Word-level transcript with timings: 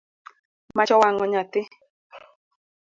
Mach 0.75 0.91
owango 0.95 1.25
nyathi 1.31 1.61